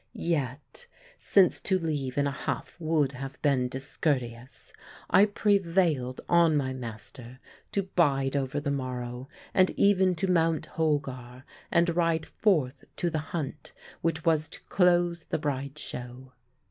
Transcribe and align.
Yet 0.15 0.87
since 1.15 1.59
to 1.61 1.77
leave 1.77 2.17
in 2.17 2.25
a 2.25 2.31
huff 2.31 2.75
would 2.79 3.11
have 3.11 3.39
been 3.43 3.67
discourteous 3.67 4.73
I 5.11 5.25
prevailed 5.25 6.21
on 6.27 6.57
my 6.57 6.73
master 6.73 7.39
to 7.73 7.83
bide 7.83 8.35
over 8.35 8.59
the 8.59 8.71
morrow, 8.71 9.29
and 9.53 9.69
even 9.77 10.15
to 10.15 10.25
mount 10.25 10.65
Holgar 10.65 11.43
and 11.71 11.95
ride 11.95 12.25
forth 12.25 12.83
to 12.95 13.11
the 13.11 13.19
hunt 13.19 13.73
which 14.01 14.25
was 14.25 14.47
to 14.47 14.63
close 14.63 15.25
the 15.25 15.37
Bride 15.37 15.77
show. 15.77 16.33